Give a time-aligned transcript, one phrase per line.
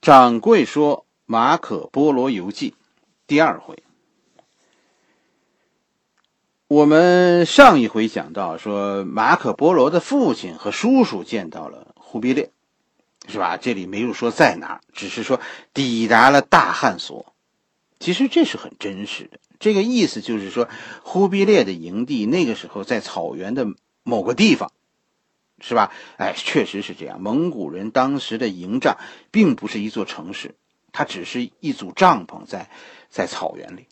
[0.00, 2.70] 掌柜说《马可·波罗游记》
[3.26, 3.82] 第二回，
[6.68, 12.50] 我们上一回讲到说，马可·波罗的父亲和叔叔见到了忽必烈，
[13.28, 13.58] 是吧？
[13.58, 15.38] 这里没有说在哪，只是说
[15.74, 17.34] 抵达了大汉所。
[17.98, 20.66] 其实这是很真实的，这个意思就是说，
[21.02, 23.66] 忽必烈的营地那个时候在草原的
[24.02, 24.72] 某个地方。
[25.60, 25.92] 是吧？
[26.16, 27.20] 哎，确实是这样。
[27.20, 28.96] 蒙古人当时的营帐
[29.30, 30.54] 并不是一座城市，
[30.92, 32.70] 它只是一组帐篷在
[33.08, 33.86] 在草原里。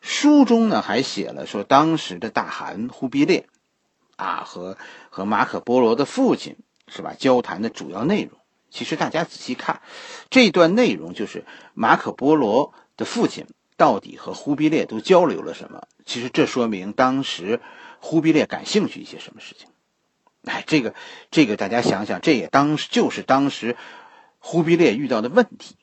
[0.00, 3.48] 书中呢还写了说，当时的大汗忽必烈
[4.16, 4.78] 啊和
[5.10, 8.38] 和马可波罗的父亲是吧交谈的主要内容。
[8.70, 9.80] 其实大家仔细看
[10.30, 11.44] 这段内容，就是
[11.74, 15.88] 马可波罗的父亲到底和忽必烈都交流了什么？
[16.04, 17.60] 其实这说明当时
[17.98, 19.68] 忽必烈感兴趣一些什么事情。
[20.48, 20.94] 哎，这个，
[21.30, 23.76] 这个，大家想想，这也当就是当时
[24.38, 25.76] 忽必烈遇到的问题，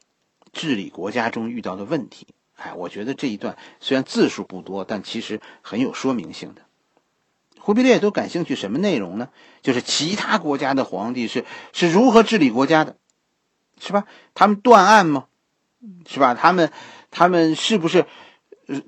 [0.52, 2.28] 治理国家中遇到的问题。
[2.56, 6.62] 哎，我觉得这一段虽然字数不多，但其实很有说明性的。
[7.60, 9.30] 忽必烈都感兴趣什么内容呢？
[9.62, 12.96] 就是其他国家的皇帝是是如何治理国家的，
[13.80, 14.06] 是吧？
[14.34, 15.26] 他们断案吗？
[16.08, 16.34] 是吧？
[16.34, 16.72] 他们
[17.12, 18.06] 他们是不是
[18.68, 18.82] 呃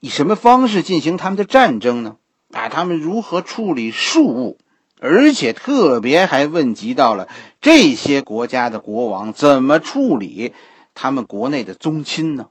[0.00, 2.16] 以什么方式进行他们的战争呢？
[2.50, 4.58] 啊，他们如何处理庶务？
[5.04, 7.28] 而且特别还问及到了
[7.60, 10.54] 这些国家的国王怎么处理
[10.94, 12.50] 他们国内的宗亲呢？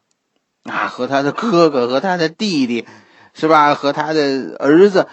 [0.64, 2.86] 啊，和他的哥哥和他的弟弟，
[3.34, 3.74] 是吧？
[3.74, 5.08] 和他的儿子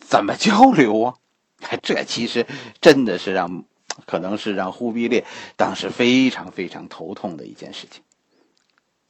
[0.00, 1.14] 怎么交流啊？
[1.82, 2.46] 这其实
[2.80, 3.64] 真的是让，
[4.06, 5.26] 可能是让忽必烈
[5.56, 8.02] 当时非常非常头痛的一件事情。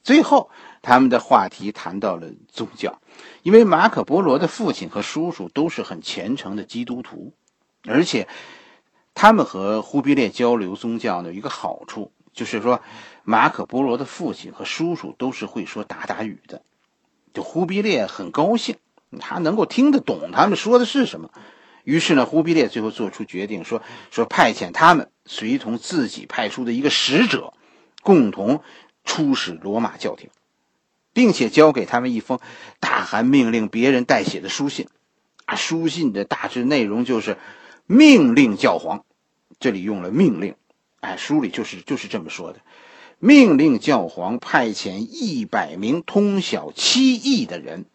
[0.03, 0.49] 最后，
[0.81, 2.99] 他们的话题谈到了宗教，
[3.43, 7.31] 因为马可波罗的父亲和叔叔都是很虔诚的基督徒。
[7.87, 8.27] 而且，
[9.13, 12.81] 他们和忽必烈交流宗教呢，有一个好处，就是说，
[13.23, 16.63] 马可波罗的父亲和叔叔都是会说鞑靼语的，
[17.33, 18.75] 就忽必烈很高兴，
[19.19, 21.29] 他能够听得懂他们说的是什么。
[21.83, 27.53] 于是呢，忽必烈最后做出决定，说说派遣他们随同自己派出的一个使者，
[28.01, 28.61] 共同
[29.03, 30.29] 出使罗马教廷，
[31.13, 32.39] 并且交给他们一封
[32.79, 34.87] 大汗命令别人代写的书信。
[35.45, 37.37] 啊，书信的大致内容就是。
[37.87, 39.05] 命令教皇，
[39.59, 40.55] 这里用了命令，
[41.01, 42.59] 哎，书里就是就是这么说的，
[43.19, 47.85] 命令教皇派遣一百名通晓七艺的人，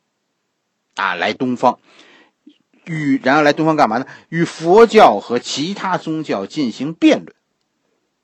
[0.94, 1.80] 啊，来东方，
[2.84, 4.06] 与然后来东方干嘛呢？
[4.28, 7.34] 与佛教和其他宗教进行辩论。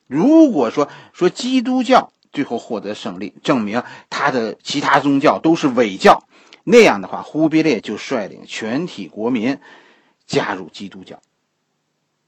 [0.07, 6.29] 如果说说基督教最后获得胜利，证明他的其他宗教都是伪教，
[6.63, 9.59] 那样的话，忽必烈就率领全体国民
[10.27, 11.21] 加入基督教。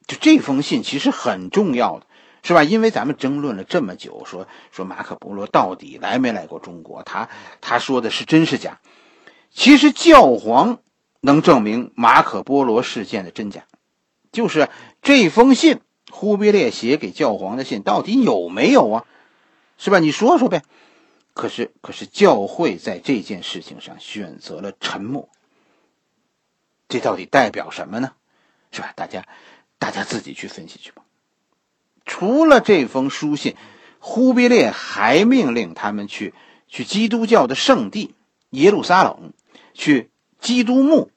[0.08, 2.06] 就这封信其实很重要的，
[2.42, 2.64] 是吧？
[2.64, 7.28] 因为咱们争论了这么久，说说马可波罗到底来没来过中国，他
[7.60, 8.80] 他说的是真是假？
[9.50, 10.80] 其实教皇
[11.20, 13.64] 能证明马可波罗事件的真假，
[14.32, 14.70] 就是
[15.02, 15.80] 这封信，
[16.10, 19.04] 忽必烈写给教皇的信到底有没有啊？
[19.76, 19.98] 是吧？
[19.98, 20.62] 你说说呗。
[21.34, 25.28] 可是可是教会在这件事情上选择了沉默，
[26.88, 28.12] 这到底代表什么呢？
[28.72, 28.92] 是吧？
[28.96, 29.26] 大家。
[29.78, 31.02] 大家自己去分析去吧。
[32.04, 33.54] 除了这封书信，
[33.98, 36.32] 忽必烈还命令他们去
[36.66, 38.14] 去基督教的圣地
[38.50, 39.32] 耶路撒冷，
[39.74, 41.10] 去基督墓，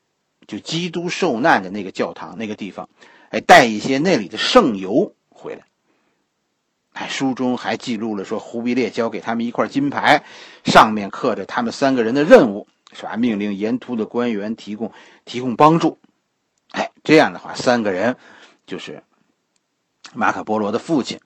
[0.48, 2.90] 就基督受难的那个教堂那个地方，
[3.30, 5.64] 哎，带一些那里的圣油回来。
[6.92, 10.26] 哎，书中还记录了说，忽必烈交给他们一块金牌，
[10.66, 13.16] 上面刻着他们三个人的任务，是吧？
[13.16, 14.92] 命令沿途的官员提供
[15.24, 16.00] 提供帮助。
[16.72, 18.18] 哎，这样的话，三个人。
[18.72, 19.04] 就是
[20.14, 21.20] 马可波罗的父亲，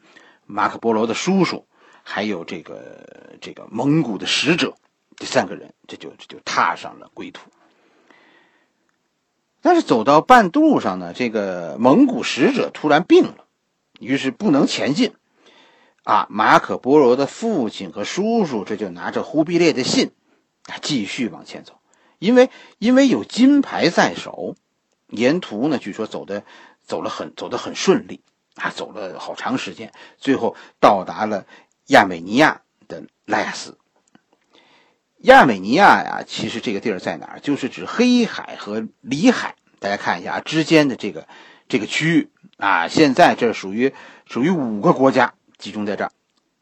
[0.47, 1.67] 马可波罗的叔叔，
[2.01, 4.73] 还有这个这个蒙古的使者，
[5.16, 7.51] 这三个人，这就这就踏上了归途。
[9.61, 13.45] 但是走到半路上呢，这个蒙古使者突然病了，
[14.00, 15.13] 于是不能前进。
[16.03, 20.09] 啊，马可波罗的父亲和叔叔这就拿着忽必烈的信，
[20.64, 21.79] 啊，继续往前走，
[22.17, 22.49] 因为
[22.79, 24.55] 因为有金牌在手，
[25.09, 26.43] 沿途呢，据说走的。
[26.85, 28.22] 走了很走得很顺利
[28.55, 31.46] 啊，走了好长时间，最后到达了
[31.87, 33.78] 亚美尼亚的拉亚斯。
[35.20, 37.40] 亚美尼亚呀，其实这个地儿在哪儿？
[37.40, 41.28] 就是指黑海和里海，大家看一下啊，之间的这个
[41.67, 42.88] 这个区域啊。
[42.88, 43.93] 现在这属于
[44.28, 46.11] 属于五个国家集中在这儿，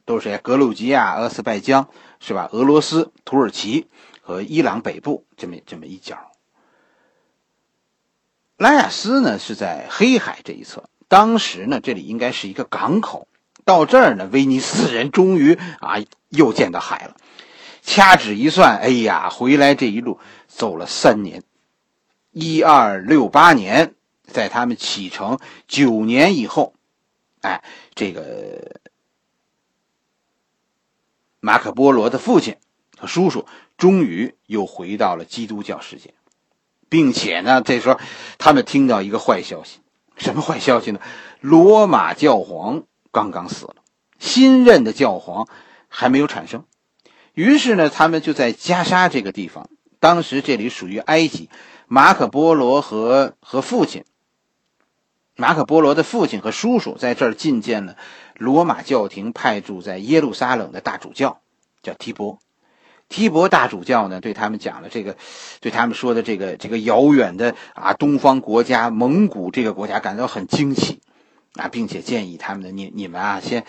[0.05, 0.37] 都是谁？
[0.37, 1.89] 格鲁吉亚、阿塞拜疆
[2.21, 2.47] 是吧？
[2.53, 3.89] 俄罗斯、土耳其
[4.21, 6.31] 和伊朗北部这么这么一角。
[8.57, 13.27] 拉亚斯呢是在黑海这一侧，当时呢这里应该是一个港口，
[13.65, 15.95] 到这儿呢，威尼斯人终于啊
[16.29, 17.15] 又见到海了。
[17.81, 21.43] 掐指一算，哎呀，回来这一路走了三年，
[22.31, 23.95] 一二六八年，
[24.25, 26.73] 在他们启程九年以后，
[27.41, 27.61] 哎，
[27.93, 28.79] 这个
[31.41, 32.55] 马可波罗的父亲
[32.97, 33.45] 和叔叔
[33.77, 36.13] 终于又回到了基督教世界。
[36.93, 37.99] 并且呢，这时候
[38.37, 39.79] 他们听到一个坏消息，
[40.15, 40.99] 什么坏消息呢？
[41.41, 43.77] 罗马教皇刚刚死了，
[44.19, 45.47] 新任的教皇
[45.87, 46.65] 还没有产生。
[47.33, 51.49] 于是呢，他们就在加沙这个地方，当时这里属于埃及。
[51.87, 54.05] 马可波罗和和父亲，
[55.35, 57.97] 马可波罗的父亲和叔叔在这儿觐见了
[58.35, 61.41] 罗马教廷派驻在耶路撒冷的大主教，
[61.81, 62.37] 叫提伯。
[63.09, 65.15] 提伯大主教呢，对他们讲了这个，
[65.59, 70.99] 对他们说的这个这个遥远的啊东方国家蒙古这个国家感到很惊奇，
[71.53, 73.65] 啊，并且建议他们的你你们啊先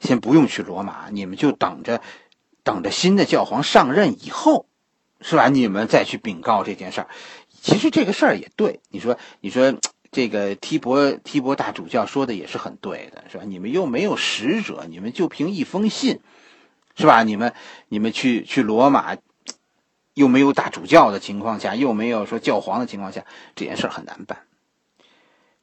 [0.00, 2.00] 先不用去罗马，你们就等着
[2.62, 4.66] 等着新的教皇上任以后，
[5.20, 5.48] 是吧？
[5.48, 7.08] 你们再去禀告这件事儿。
[7.60, 9.74] 其实这个事儿也对，你说你说
[10.10, 13.44] 这个提伯提伯大主教说的也是很对的，是吧？
[13.46, 16.20] 你们又没有使者，你们就凭一封信。
[16.96, 17.22] 是吧？
[17.22, 17.52] 你们，
[17.88, 19.16] 你们去去罗马，
[20.14, 23.24] 又没有大主教的情况下，又没有说教皇的情况下，
[23.54, 24.38] 这件事很难办。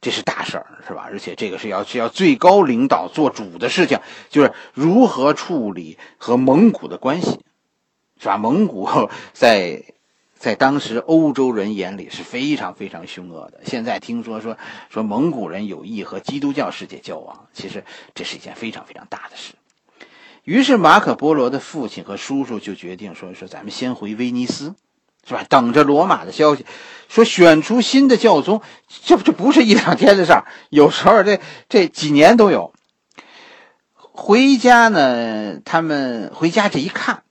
[0.02, 1.04] 这是大事儿，是吧？
[1.06, 4.00] 而且这个是要是要最高领导做主的事情，
[4.30, 7.42] 就是如何处理和蒙古的关系，
[8.18, 8.38] 是吧？
[8.38, 8.88] 蒙古
[9.34, 9.84] 在
[10.36, 13.60] 在当时欧洲人眼里是非常非常凶恶的。
[13.66, 14.58] 现在听说说
[14.90, 17.84] 说蒙古人有意和基督教世界交往，其实
[18.16, 19.54] 这是一件非常非常大的事。
[20.50, 24.74] 于是马可波罗的父亲和叔叔就决定说：“说咱们先回威尼斯，
[25.24, 25.46] 是吧？
[25.48, 26.66] 等着罗马的消息。
[27.08, 32.74] 说选出新的教宗，这这不是一两天的事儿，有时候这这几年都有。
[33.96, 37.22] 回家呢，他们回家这一看，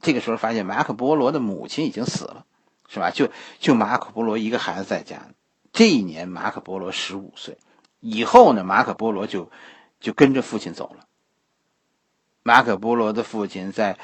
[0.00, 2.46] 这个时候发现马可波罗的母亲已经死了，
[2.88, 3.10] 是吧？
[3.10, 3.28] 就
[3.60, 5.28] 就马可波罗一个孩子在家。
[5.70, 7.58] 这一年马可波罗十五岁，
[8.00, 9.50] 以后呢，马可波罗就
[10.00, 11.04] 就跟着父亲走了。”
[12.46, 13.96] 马可波罗的父亲在，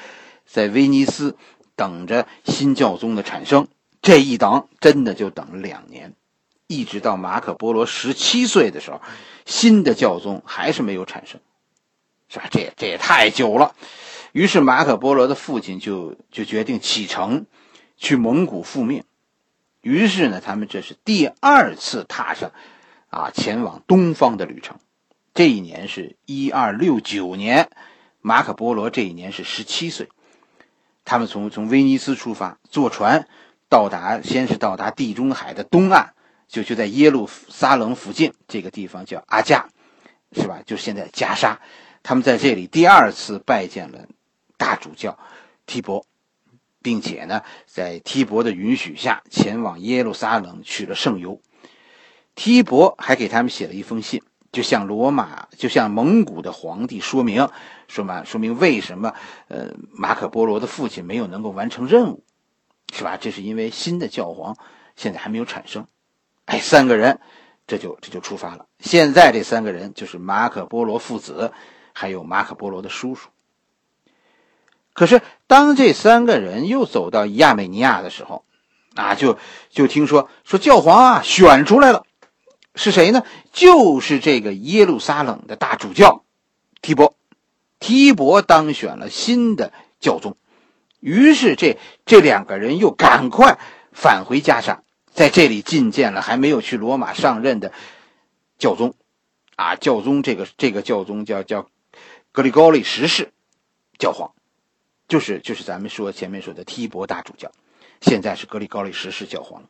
[0.47, 1.37] 在威尼斯
[1.75, 3.67] 等着新教宗的产生，
[4.01, 6.15] 这一等真的就等了两年，
[6.65, 8.99] 一直到马可波罗十七岁的时候，
[9.45, 11.39] 新的教宗还是没有产生，
[12.29, 12.47] 是吧？
[12.49, 13.75] 这也这也太久了。
[14.31, 17.45] 于是马可波罗的父亲就就决定启程，
[17.95, 19.03] 去蒙古复命。
[19.81, 22.51] 于是呢，他们这是第二次踏上，
[23.11, 24.77] 啊，前往东方的旅程。
[25.35, 27.69] 这一年是一二六九年。
[28.21, 30.09] 马可波罗这一年是十七岁，
[31.03, 33.27] 他们从从威尼斯出发，坐船
[33.67, 36.13] 到达，先是到达地中海的东岸，
[36.47, 39.69] 就就在耶路撒冷附近这个地方叫阿加，
[40.33, 40.61] 是吧？
[40.65, 41.59] 就现在加沙，
[42.03, 44.07] 他们在这里第二次拜见了
[44.57, 45.17] 大主教
[45.65, 46.05] 提伯，
[46.81, 51.41] 并且呢，在提伯的允许下，前往耶路撒冷取了圣油。
[52.35, 54.21] 提伯还给他们写了一封信。
[54.51, 57.47] 就向罗马，就向蒙古的皇帝说明，
[57.87, 59.13] 说嘛，说明为什么，
[59.47, 62.23] 呃，马可波罗的父亲没有能够完成任务，
[62.93, 63.17] 是吧？
[63.17, 64.57] 这是因为新的教皇
[64.97, 65.87] 现在还没有产生。
[66.45, 67.21] 哎，三个人，
[67.65, 68.65] 这就这就出发了。
[68.79, 71.53] 现在这三个人就是马可波罗父子，
[71.93, 73.29] 还有马可波罗的叔叔。
[74.93, 78.43] 可是当这三个人又走到亚美尼亚的时候，
[78.95, 79.37] 啊，就
[79.69, 82.05] 就听说说教皇啊选出来了。
[82.75, 83.23] 是谁呢？
[83.51, 86.23] 就是这个耶路撒冷的大主教
[86.81, 87.15] 提伯，
[87.79, 90.37] 提伯当选了新的教宗。
[90.99, 93.59] 于是这这两个人又赶快
[93.91, 97.73] 返回加沙，在这里觐见了还没有去罗马上任的
[98.57, 98.93] 教宗。
[99.57, 101.69] 啊，教宗这个这个教宗叫叫
[102.31, 103.31] 格里高利十世
[103.99, 104.31] 教皇，
[105.07, 107.51] 就是就是咱们说前面说的提伯大主教，
[107.99, 109.69] 现在是格里高利十世教皇了。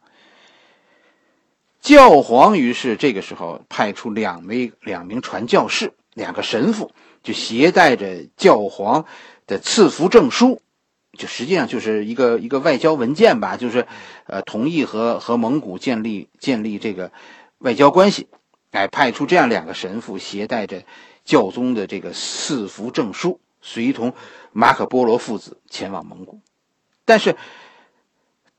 [1.81, 6.91] 教皇于是这个时候派出两位两名传教士，两个神父，
[7.23, 9.05] 就携带着教皇
[9.47, 10.61] 的赐福证书，
[11.17, 13.87] 就实际上就是一个一个外交文件吧，就是
[14.27, 17.11] 呃同意和和蒙古建立建立这个
[17.57, 18.27] 外交关系，
[18.69, 20.83] 哎，派出这样两个神父，携带着
[21.25, 24.13] 教宗的这个赐福证书，随同
[24.51, 26.41] 马可波罗父子前往蒙古，
[27.05, 27.35] 但是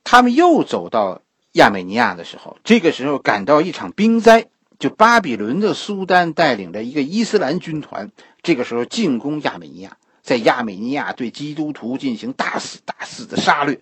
[0.03, 1.23] 他们又走到。
[1.53, 4.47] 亚美尼亚的时候，这个时候赶到一场兵灾，
[4.79, 8.11] 就巴比伦的苏丹带领着一个伊斯兰军团，
[8.43, 13.81] 这个时候进攻亚美尼亚，在亚美尼亚对基督徒进行大肆大肆的杀掠。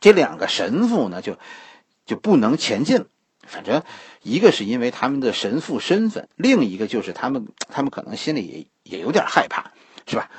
[0.00, 1.38] 这两个神父呢，就
[2.06, 3.06] 就不能前进了，
[3.46, 3.82] 反正
[4.22, 8.46] 一个是因为他们的神父身份，另一个就是他们他们可能心里
[8.82, 9.70] 也也有点害怕，
[10.06, 10.30] 是吧？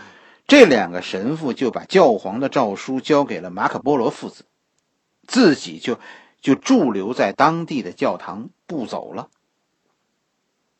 [0.47, 4.43] 这两个神父就把教皇的诏书交给了马可波罗父子，
[5.27, 6.00] 自己就
[6.42, 9.30] 就驻留在当地的教堂不走了。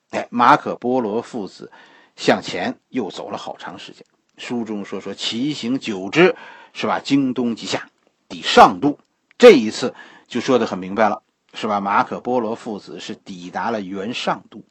[0.10, 1.72] 哎，马可波罗父子
[2.16, 4.06] 向前又走了好长时间。
[4.38, 6.36] 书中说说骑行九之，
[6.74, 7.00] 是吧？
[7.00, 7.90] 京东即下，
[8.28, 9.00] 抵上都。
[9.38, 9.94] 这一次
[10.28, 11.24] 就说的很明白了，
[11.54, 11.80] 是吧？
[11.80, 14.64] 马可波罗父子是抵达了元上都，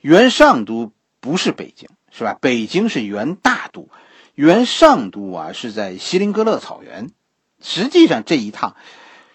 [0.00, 1.88] 元上都不是北京。
[2.10, 2.38] 是吧？
[2.40, 3.90] 北京是元大都，
[4.34, 7.10] 元上都啊是在锡林格勒草原。
[7.60, 8.76] 实际上这一趟，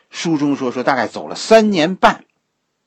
[0.09, 2.25] 书中说说大概走了三年半，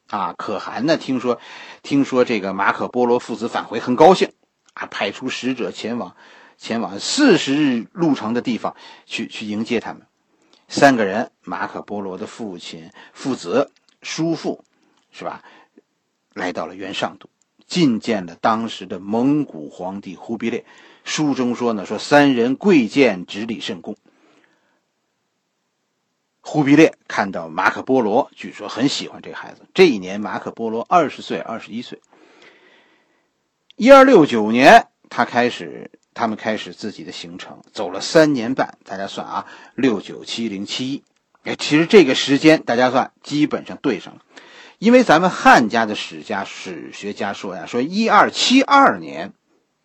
[0.09, 1.41] 啊，可汗呢听说，
[1.83, 4.33] 听说这个马可波罗父子返回很高兴，
[4.75, 6.17] 啊，派出使者前往，
[6.57, 10.03] 前往四十日路程的地方去去迎接他们。
[10.69, 13.71] 三个人，马可波罗的父亲、父子、
[14.03, 14.65] 叔父，
[15.13, 15.43] 是吧？
[16.35, 17.29] 来到了元上都。
[17.69, 20.65] 觐见了当时的蒙古皇帝忽必烈，
[21.05, 23.97] 书中说呢，说三人跪见，执礼甚恭。
[26.49, 29.63] 忽必烈看到马可波罗，据说很喜欢这孩子。
[29.75, 32.01] 这一年，马可波罗二十岁，二十一岁。
[33.75, 38.79] 一二六九年，他开始，他们开始自己的行程，走了三年半。
[38.85, 41.03] 大家算啊，六九七零七一，
[41.43, 44.21] 哎，其实这个时间大家算基本上对上了。
[44.79, 49.33] 因为咱们汉家的史家、史学家说呀，说一二七二年，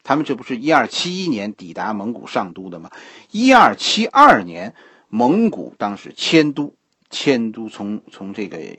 [0.04, 2.92] 他们这不是一二七一年抵达蒙古上都的吗？
[3.32, 4.76] 一二七二年，
[5.12, 6.74] 蒙古当时迁都，
[7.10, 8.78] 迁都从从这个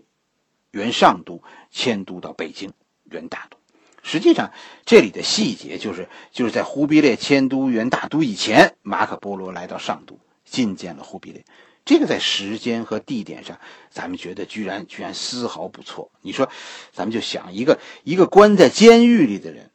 [0.70, 2.72] 元上都迁都到北京
[3.04, 3.58] 元大都。
[4.02, 4.50] 实际上，
[4.86, 11.44] 这里的细节就是就是在忽必烈迁都元大都以前，马可波罗来到上都觐见了忽必烈。
[11.84, 13.60] 这个在时间和地点上，
[13.90, 16.10] 咱们觉得居然居然丝毫不错。
[16.22, 16.48] 你说，
[16.92, 19.70] 咱们就想一个一个关在监狱里的人，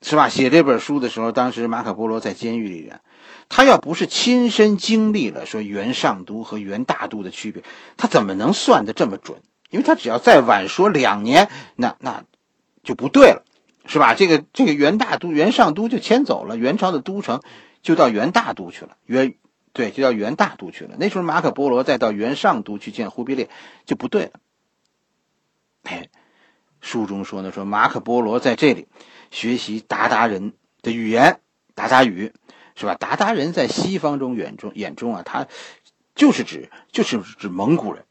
[0.00, 0.28] 是吧？
[0.28, 3.00] 写这本书的时候，当时马可波罗在监狱里人，
[3.48, 7.62] 他要不是亲身经历了说元上都和元大都的区别，
[7.96, 9.40] 他怎么能算得这么准？
[9.70, 12.24] 因为他只要再晚说两年，那那
[12.82, 13.44] 就不对了，
[13.86, 14.14] 是吧？
[14.14, 17.42] 这个这个元大都、元上都就迁走了，元朝的都城
[17.82, 19.34] 就到元大都去了，元。
[19.74, 20.96] 对，就到元大都去了。
[20.98, 23.48] 那时候马可波罗再到元上都去见忽必烈，
[23.84, 24.30] 就不对了。
[25.84, 26.08] 哎，
[26.80, 28.88] 书中说呢，说马可波罗在这里
[29.30, 31.38] 学习鞑靼人的语言，
[31.76, 32.32] 鞑靼语，
[32.78, 32.94] 是吧？
[32.94, 35.48] 鞑靼人在西方中眼中眼中啊，他
[36.14, 38.04] 就是指就是指蒙古人。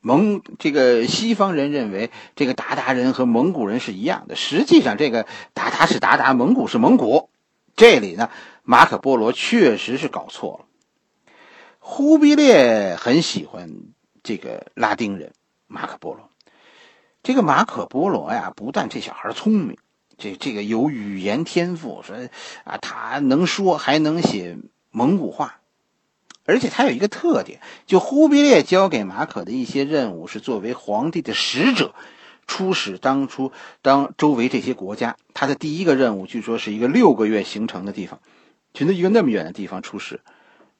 [0.00, 7.30] 蒙这个西方人认为这个鞑靼人和蒙古人是一样的，实际上这个鞑靼是鞑靼，蒙古是蒙古。
[7.76, 8.30] 这里呢，
[8.62, 10.66] 马可波罗确实是搞错了。
[11.78, 13.70] 忽必烈很喜欢
[14.22, 15.32] 这个拉丁人
[15.66, 16.30] 马可波罗。
[17.22, 19.76] 这个马可波罗呀，不但这小孩聪明，
[20.18, 22.16] 这这个有语言天赋，说
[22.64, 24.56] 啊，他能说还能写
[24.90, 25.60] 蒙古话，
[26.44, 31.94] 而且他有一个特点，就忽必烈交给马可的一些任务是作为皇帝的使者，
[32.46, 33.52] 出使当初
[33.82, 35.16] 当周围这些国家。
[35.32, 38.20] 他的第一个任务，据说是一个六个月行程的地方，
[38.72, 40.20] 去那一个那么远的地方出使。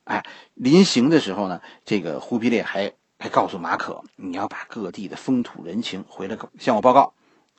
[0.04, 0.24] 哎，
[0.54, 7.14] 临行的时候呢，这个忽必烈还还告诉马可，你要把各地的风土人情回来向我报告。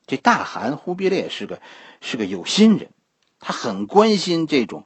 [0.08, 1.62] 这大汗忽必烈是个
[2.02, 2.90] 是个有心人，
[3.40, 4.86] 他很关心这种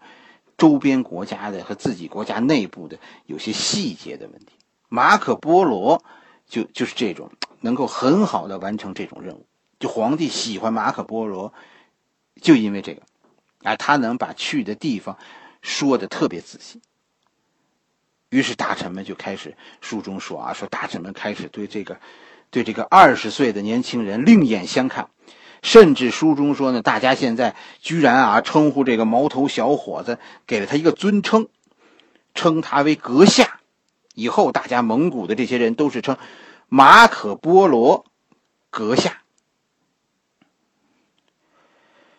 [0.58, 4.54] 周边国家的和自己国家内部的有些细节的问题。
[4.88, 6.04] 马可波罗
[6.48, 9.46] 就就是这种能够很好的完成这种任务。
[9.80, 11.54] 就皇帝喜欢马可波罗，
[12.42, 13.02] 就因为这个，
[13.64, 15.18] 啊，他能把去的地方
[15.62, 16.82] 说的特别仔细。
[18.30, 22.00] 于是大臣们就开始，书中说啊，说大臣们开始对这个，
[22.52, 25.10] 对这个二十岁的年轻人另眼相看，
[25.62, 31.48] 甚至书中说呢，大家现在居然啊称呼这个毛头小伙子，给了他一个尊称，
[32.34, 33.60] 称他为阁下，
[34.16, 36.18] 以后大家蒙古的这些人都是称
[36.68, 38.06] 马可波罗
[38.70, 39.22] 阁下。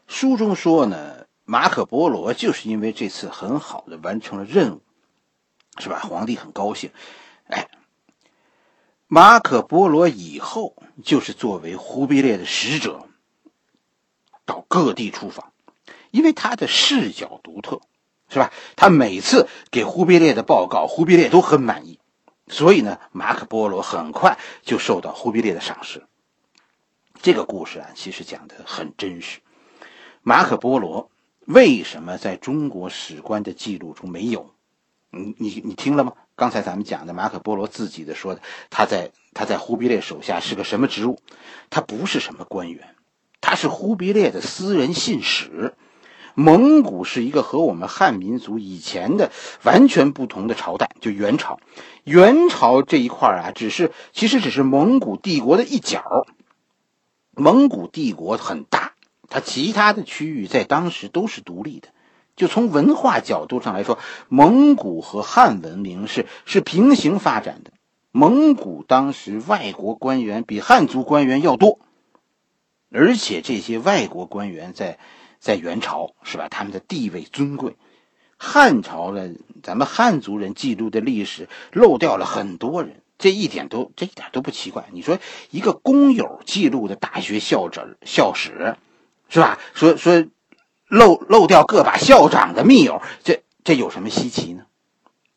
[0.07, 4.83] 书中说呢，马可波罗就是因为这次很好的完成了任务。
[5.79, 6.01] 是吧？
[6.01, 6.91] 皇帝很高兴，
[7.47, 7.69] 哎，
[9.13, 13.09] 马可波罗以后就是作为忽必烈的使者，
[14.45, 15.53] 到各地出访，
[16.13, 17.81] 因为他的视角独特，
[18.29, 18.53] 是吧？
[18.77, 21.99] 他每次给忽必烈的报告，忽必烈都很满意，
[22.47, 26.07] 所以呢，马可波罗很快就受到忽必烈的赏识。
[27.21, 29.41] 这个故事啊，其实讲的很真实。
[30.23, 31.11] 马可波罗
[31.47, 34.55] 为什么在中国史官的记录中没有？
[35.11, 36.13] 你你你听了吗？
[36.37, 38.41] 刚才咱们讲的马可波罗自己的说的，
[38.71, 41.19] 他在他在忽必烈手下是个什么职务？
[41.69, 42.95] 他不是什么官员，
[43.41, 45.75] 他是忽必烈的私人信使。
[46.35, 49.33] 蒙古是一个和我们汉民族以前的
[49.65, 51.59] 完全不同的朝代，就元朝。
[52.05, 56.27] 元朝这一块啊，只是其实只是蒙古帝国的一角。
[57.33, 58.95] 蒙古帝国很大，
[59.29, 61.89] 它其他的区域在当时都是独立的。
[62.41, 63.99] 就从文化角度上来说，
[64.31, 67.71] 蒙古和汉文明是是平行发展的。
[68.13, 71.79] 蒙古当时外国官员比汉族官员要多，
[72.91, 74.99] 而且这些外国官员在。
[75.43, 76.49] 在元朝是吧？
[76.51, 77.75] 他们的地位尊贵。
[78.37, 79.31] 汉朝呢，
[79.63, 84.85] 咱们汉族人记录的历史漏掉了很多人，这一点都这一点都不奇怪。
[84.93, 85.19] 你说
[85.51, 88.77] 一个工友记录的大学校长校史，
[89.31, 89.59] 是吧？
[89.73, 90.27] 说说
[90.91, 94.67] 漏漏掉个把校长的密友，这这有什么稀奇呢？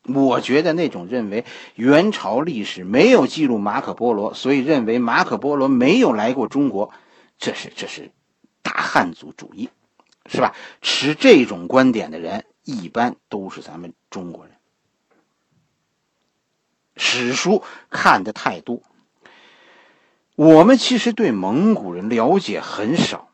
[0.02, 6.92] 我觉得那种认为元朝历史没有记录马可波罗，所以认为马可波罗没有来过中国，
[7.38, 8.10] 这是这是
[8.60, 9.70] 大汉族主义。
[10.26, 10.54] 是吧？
[10.80, 14.54] 持这种观点的人，一般都是咱们中国人。
[16.96, 18.80] 史书看的太多，
[20.34, 23.28] 我们其实对蒙古人了解很少，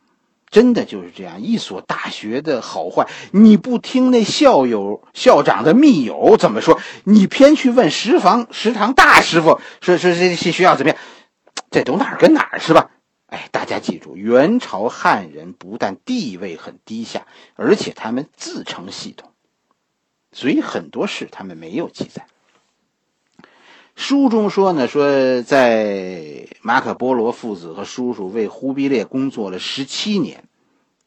[0.50, 1.42] 真的就是这样。
[1.42, 10.98] 一所大学的好坏，你不听那校友、校长的密友怎么说，你偏去问食房、食堂大师傅说说这些学校怎么样，
[11.70, 12.90] 这都哪儿跟哪儿是吧？
[13.26, 19.30] 哎，大家记住，元朝汉人不但地位很低下，而且他们自成系统，
[20.32, 22.26] 所以很多事他们没有记载。
[24.00, 30.44] 书中说呢，说在马可波罗父子和叔叔为忽必烈工作了十七年，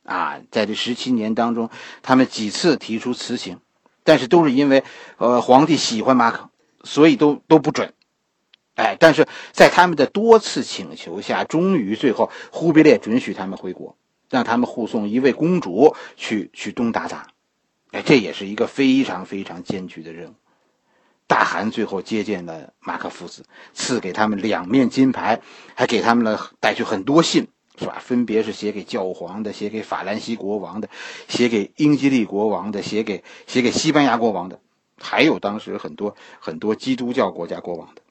[0.04, 1.72] 啊，在这十七年当中，
[2.04, 3.58] 他们几次提出辞行，
[4.04, 4.84] 但是都是因为
[5.18, 6.52] 呃皇帝喜欢马可，
[6.84, 7.94] 所以都都不准。
[8.76, 13.98] 哎，但是在他们的多次请求下，终于最后忽必烈准许他们回国，
[14.30, 17.18] 让他们护送一位公主去去东鞑靼。
[17.90, 20.36] 哎，这也是一个非常非常艰巨的任务。
[21.28, 25.42] 大汗最后接见了马可父子，赐给他们两面金牌，
[25.76, 27.48] 还给他们了带去很多信，
[27.80, 28.00] 是吧？
[28.00, 30.90] 分别是写给教皇的，写给法兰西国王的，
[31.28, 34.60] 写给英吉利国王的，写给写给西班牙国王的，
[35.00, 38.02] 还有当时很多很多基督教国家国王的。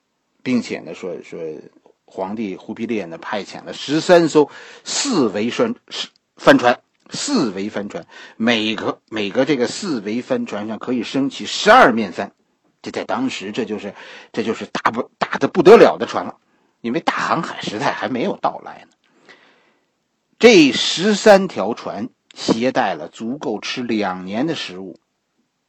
[0.43, 1.39] 并且呢，说说
[2.05, 4.51] 皇帝忽必烈呢派遣了十三艘
[4.83, 5.77] 四桅帆
[6.37, 8.05] 帆船，四桅帆船，
[8.37, 12.33] 每个每个这个四桅帆船上可以升起十二面帆，
[12.83, 13.95] 这在当时这就是
[14.33, 16.37] 这就是大不大的不得了的船了，
[16.81, 18.89] 因为大航海时代还没有到来呢。
[20.39, 24.99] 这十三条船携带了足够吃两年的食物，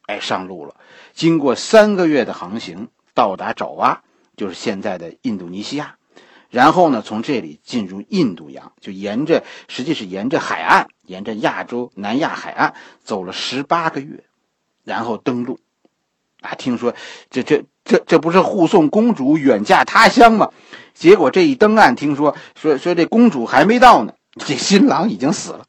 [0.08, 0.76] 哎，上路了。
[1.13, 4.02] 经过三个月的航行，到达爪哇。
[4.36, 5.97] 就是现在的印度尼西亚，
[6.49, 12.73] 然后呢，从这里进入印度洋，就沿着，实际是沿着海岸，沿着亚洲南亚海岸
[13.04, 14.23] 走了十八个月，
[14.84, 15.60] 然后登陆。
[16.43, 16.93] 啊，听说
[17.32, 20.51] 这这这这不是护送公主远嫁他乡吗？
[20.93, 24.13] 结果这一登岸，听说说说这公主还没到呢，
[24.45, 25.65] 这新郎已经死了。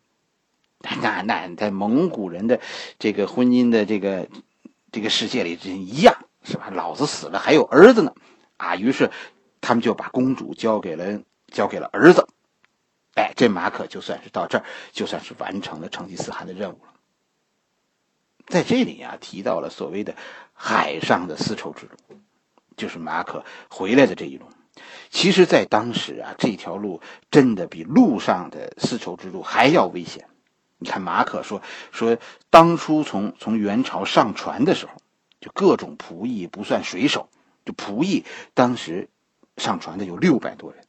[1.00, 2.60] 那那在蒙古人的
[2.98, 4.28] 这个婚姻的这个
[4.92, 6.70] 这个世界里，这一样是吧？
[6.70, 8.12] 老子死了还有儿子呢。
[8.58, 9.10] 啊，于是
[9.60, 12.28] 他们就把公主交给了交给了儿子，
[13.14, 16.90] 哎，这马可就算是到这儿，就算是完成了成吉思汗的任务了。
[18.46, 20.14] 在这里啊，提到了所谓的
[20.55, 22.17] 海上的丝绸之路，
[22.77, 24.47] 就是马可回来的这一路。
[25.11, 30.27] 其实，在当时啊，这条路真的比路上的丝绸之路还要危险。
[30.79, 31.62] 你看，马可说
[31.93, 32.19] 说，
[32.51, 34.93] 当初从从元朝上船的时候，
[35.40, 37.29] 就各种仆役不算水手。
[37.64, 39.09] 就仆役，当时
[39.57, 40.85] 上船的有六百多人，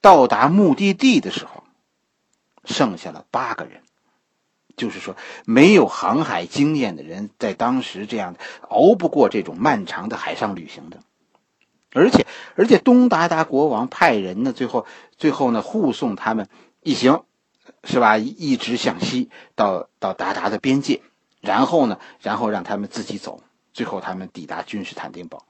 [0.00, 1.64] 到达目的地的时候，
[2.64, 3.82] 剩下了八个人。
[4.76, 8.36] 就是说，没有航海经验的人，在当时这样
[8.68, 11.00] 熬不过这种漫长的海上旅行的。
[11.92, 14.84] 而且，而且东达达国王派人呢，最后
[15.16, 16.48] 最后呢护送他们
[16.82, 17.22] 一行，
[17.84, 18.18] 是吧？
[18.18, 21.02] 一直向西到到达达的边界，
[21.40, 23.42] 然后呢，然后让他们自己走。
[23.72, 25.46] 最后他们抵达君士坦丁堡。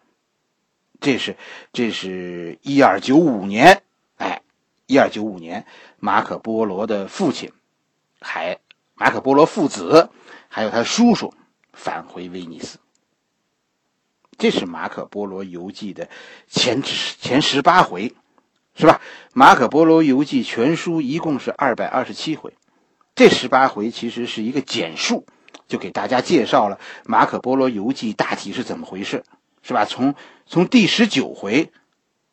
[1.00, 1.36] 这是，
[1.72, 3.82] 这是一二九五年，
[4.16, 4.42] 哎，
[4.86, 5.66] 一二九五年，
[5.98, 7.52] 马可波罗的父亲，
[8.20, 8.58] 还
[8.94, 10.10] 马可波罗父子，
[10.48, 11.34] 还有他叔叔
[11.72, 12.78] 返回威尼斯。
[14.38, 16.08] 这是马可波罗游记的
[16.48, 18.14] 前前十八回，
[18.74, 19.00] 是吧？
[19.32, 22.54] 马可波罗游记全书一共是二百二十七回，
[23.14, 25.26] 这十八回其实是一个简述，
[25.68, 29.24] 就给大家介绍了马可波罗游记大体是怎么回事。
[29.66, 29.86] 是吧？
[29.86, 31.72] 从从第十九回，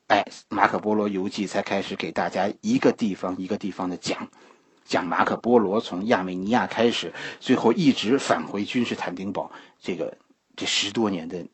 [0.07, 4.27] 哎，马可波罗游记才开始给大家一个地方一个地方的讲，
[4.91, 9.49] 讲马可波罗从亚美尼亚开始，最后一直返回君士坦丁堡，
[9.79, 10.17] 这个
[10.57, 11.45] 这十多年的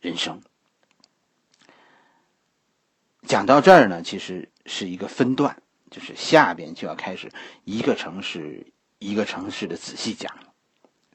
[0.00, 0.40] 人生。
[3.26, 7.32] 讲到这儿呢，其实是一个分段，就是下边就要开始
[7.64, 8.64] 一个城市
[9.00, 10.44] 一个城市的仔细讲了，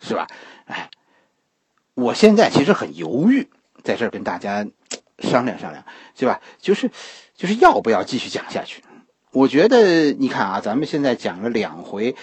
[0.01, 0.27] 是吧？
[0.65, 0.91] 哎，
[1.93, 3.47] 我现在其实很犹豫，
[3.83, 4.67] 在这儿跟大家。
[5.19, 5.83] 商量商量，
[6.15, 6.39] 对吧？
[6.59, 6.91] 就是
[7.33, 8.83] 就是要不要继续讲下去？
[9.31, 12.15] 我觉得你看啊，咱们现在讲了两回，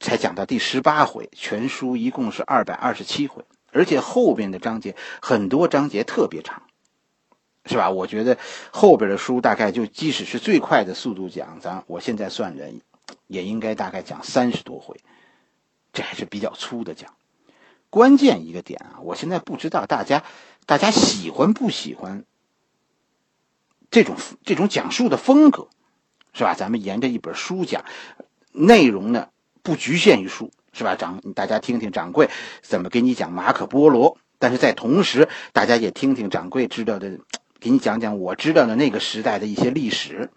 [0.00, 6.62] 才讲到第十八回，全书一共是二百二十七回，而且后边的章节很多章节特别长，
[7.66, 7.90] 是吧？
[7.90, 8.38] 我觉得
[8.70, 12.72] 后边的书大概就即使是最快的速度讲，咱我现在算着，
[13.26, 14.96] 也应该大概讲三十多回，
[15.92, 17.14] 这还是比较粗的讲。
[17.90, 20.24] 关键一个点啊，我现在不知道大家
[20.64, 22.24] 大家喜欢不喜欢。
[23.88, 25.68] 这种这种讲述的风格，
[26.36, 26.52] 是吧？
[26.52, 27.86] 咱们沿着一本书讲，
[28.52, 29.28] 内容呢
[29.62, 30.94] 不局限于书，是吧？
[30.94, 32.28] 掌大家听听掌柜
[32.60, 37.18] 怎么给你讲马可波罗，但是在同时，大家也听听掌柜知道的，
[37.58, 40.30] 给你讲讲我知道的那个时代的一些历史，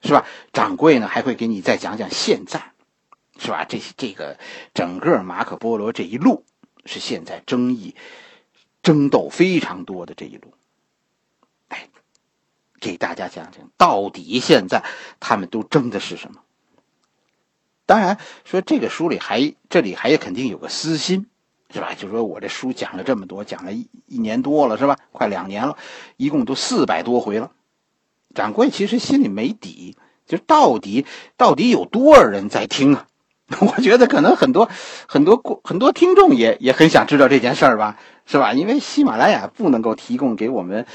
[0.00, 0.24] 是吧？
[0.54, 2.72] 掌柜呢还会给你再讲讲现在，
[3.38, 3.66] 是吧？
[3.68, 4.38] 这这个
[4.72, 6.46] 整个马可波罗这一路
[6.86, 7.94] 是现在争议、
[8.82, 10.54] 争斗非常多的这一路。
[12.82, 14.82] 给大家讲讲，到底现在
[15.20, 16.40] 他们都争的是什么？
[17.86, 21.26] 当然说这个书里还这里还肯定有个私心，
[21.72, 21.94] 是吧？
[21.96, 24.98] 就说我这书讲了这么多，讲了一一年多了，是吧？
[25.12, 25.76] 快两年了，
[26.16, 27.52] 一共都四百多回了。
[28.34, 33.06] 掌柜其实心里没底，就到底到底有多少人在听啊？
[33.60, 34.70] 我觉得可能很多
[35.06, 38.54] 很多过很多听众也也很想知道这件事儿吧，是吧？
[38.54, 40.86] 因为喜马拉雅不能够提供给我们。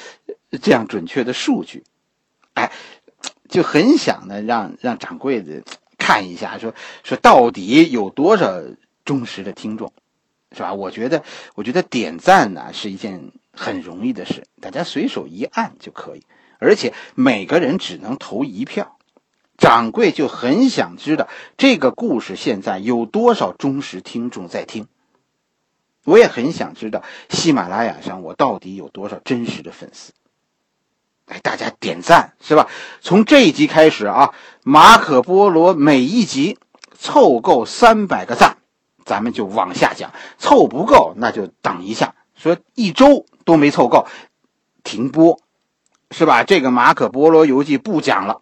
[0.61, 1.83] 这样准确的数据，
[2.53, 2.71] 哎，
[3.49, 5.63] 就很想呢，让让掌柜的
[5.97, 8.63] 看一下，说说到底有多少
[9.03, 9.91] 忠实的听众，
[10.51, 10.73] 是吧？
[10.73, 11.23] 我觉得，
[11.55, 16.23] 我觉得点赞呢是一件很容易的事，大家随手一按就可以，
[16.59, 18.97] 而且每个人只能投一票。
[19.57, 24.87] 掌柜就很想知道这个故事现在有多少忠实听众在听，
[26.05, 30.13] 我也很想知道喜马拉雅上我到底有多少真实的粉丝。
[31.27, 32.67] 来，大家点赞是吧？
[33.01, 36.57] 从这一集开始啊，马可波罗每一集
[36.97, 38.57] 凑够三百个赞，
[39.05, 42.15] 咱们就往下讲；凑不够，那就等一下。
[42.35, 44.07] 说一周都没凑够，
[44.83, 45.41] 停播，
[46.11, 46.43] 是吧？
[46.43, 48.41] 这个马可波罗游记不讲了。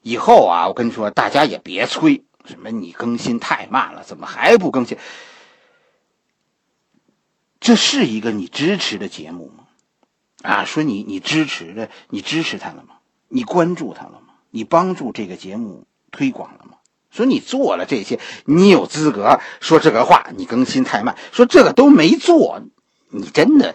[0.00, 4.96] 以后啊，我跟你说，大家也别催，什么你更新太慢了，怎么还不更新？
[7.58, 9.59] 这是一个你支持的节目吗？
[10.42, 12.96] 啊，说你你支持的，你支持他了吗？
[13.28, 14.34] 你关注他了吗？
[14.50, 16.76] 你帮助这个节目推广了吗？
[17.10, 20.30] 说你做了这些，你有资格说这个话？
[20.36, 22.62] 你更新太慢，说这个都没做，
[23.08, 23.74] 你真的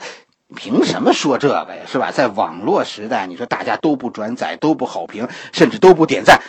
[0.56, 1.84] 凭什么说这个呀？
[1.86, 2.12] 是吧？
[2.12, 6.41] 在网络时代，你说大家都不转载，都不好评，甚至都不点赞，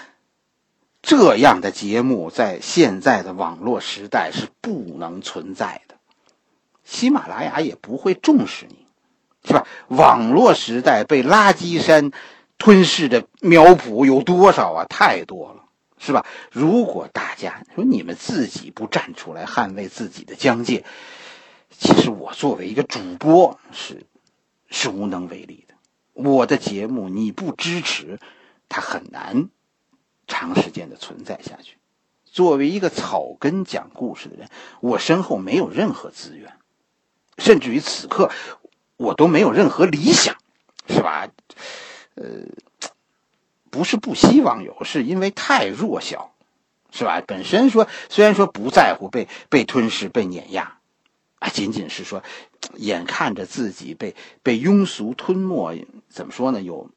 [1.03, 5.97] 这样的节目在现在的网络时代是不能存在的，
[6.85, 8.86] 喜马拉雅也不会重视你。
[9.47, 9.65] 是吧？
[9.89, 12.11] 网络时代被垃圾山
[12.59, 14.85] 吞噬的苗圃有多少啊？
[14.89, 15.63] 太多了，
[15.99, 16.27] 是吧？
[16.51, 20.85] 如果大家说你们自己不站出来捍卫自己的疆界，
[21.71, 24.05] 其实我作为一个主播是
[24.69, 25.75] 是无能为力的。
[26.13, 28.19] 我的节目你不支持，
[28.69, 29.49] 它很难
[30.27, 31.77] 长时间的存在下去。
[32.25, 34.49] 作为一个草根讲故事的人，
[34.81, 36.53] 我身后没有任何资源，
[37.39, 38.33] 甚至于此刻。
[38.97, 40.37] 我都没有任何理想，
[40.89, 41.29] 是吧？
[42.15, 42.25] 呃，
[43.71, 46.33] 不是不希望有，是因为太弱小，
[46.91, 47.23] 是吧？
[47.27, 50.79] 本身说虽然说不在乎被被吞噬、被碾压，
[51.41, 52.23] 啊，仅仅是说，
[52.77, 56.63] 眼看着自己被被庸俗吞没，怎么说呢？
[56.63, 56.91] 有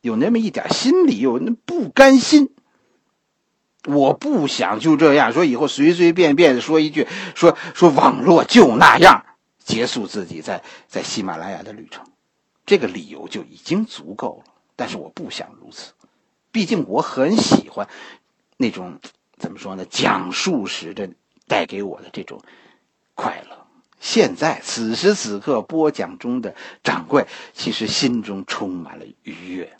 [0.00, 2.50] 有那么一点心里有那不甘心。
[3.86, 9.24] 我不想就这样说，以后随随便便的说一句，说说网络就那样。
[9.70, 12.04] 结束自己在在喜马拉雅的旅程，
[12.66, 14.52] 这个理由就已经足够了。
[14.74, 15.92] 但是我不想如此，
[16.50, 17.88] 毕竟我很喜欢
[18.56, 18.98] 那种
[19.36, 19.84] 怎么说呢？
[19.84, 21.10] 讲述时的
[21.46, 22.42] 带给我的这种
[23.14, 23.64] 快乐。
[24.00, 29.76] 现在此时此刻播讲中的掌柜，其实心中充满了愉悦。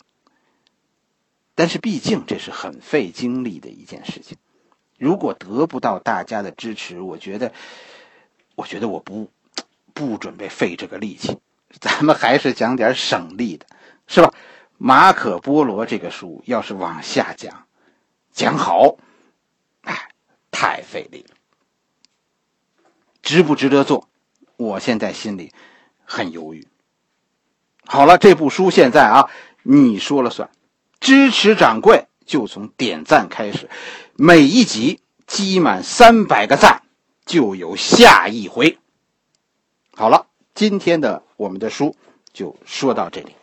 [1.53, 4.37] 但是毕竟这是很费精力的一件事情，
[4.97, 7.51] 如果得不到大家的支持，我觉得，
[8.55, 9.29] 我觉得我不。
[9.93, 11.37] 不准备费这个力气，
[11.79, 13.65] 咱们还是讲点省力的，
[14.07, 14.33] 是吧？
[14.77, 17.65] 马可波罗这个书要是往下讲，
[18.33, 18.97] 讲好，
[19.83, 20.09] 哎，
[20.49, 21.35] 太费力了。
[23.21, 24.09] 值不值得做？
[24.57, 25.53] 我现在心里
[26.03, 26.67] 很犹豫。
[27.85, 29.29] 好了，这部书现在啊，
[29.63, 30.49] 你说了算。
[30.99, 33.69] 支持掌柜就从点赞开始，
[34.15, 36.81] 每一集积满三百个赞，
[37.25, 38.79] 就有下一回。
[40.01, 41.95] 好了，今天的我们的书
[42.33, 43.35] 就说到这里。